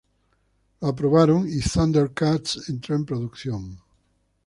[0.79, 3.79] Lo aprobaron y "ThunderCats" entró en producción.